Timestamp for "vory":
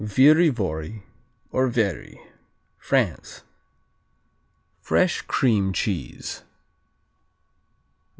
0.51-1.03